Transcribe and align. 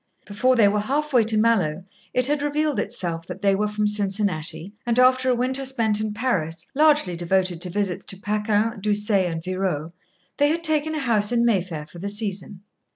Before 0.25 0.55
they 0.55 0.67
were 0.67 0.79
half 0.79 1.13
way 1.13 1.23
to 1.25 1.37
Mallowe, 1.37 1.83
it 2.11 2.25
had 2.25 2.41
revealed 2.41 2.79
itself 2.79 3.27
that 3.27 3.43
they 3.43 3.53
were 3.53 3.67
from 3.67 3.85
Cincinnati, 3.87 4.73
and 4.83 4.97
after 4.97 5.29
a 5.29 5.35
winter 5.35 5.63
spent 5.63 5.99
in 6.01 6.11
Paris, 6.11 6.65
largely 6.73 7.15
devoted 7.15 7.61
to 7.61 7.69
visits 7.69 8.03
to 8.05 8.17
Paquin, 8.17 8.79
Doucet, 8.81 9.25
and 9.31 9.43
Virot, 9.43 9.91
they 10.37 10.49
had 10.49 10.63
taken 10.63 10.95
a 10.95 10.99
house 10.99 11.31
in 11.31 11.45
Mayfair 11.45 11.85
for 11.85 11.99
the 11.99 12.09
season. 12.09 12.61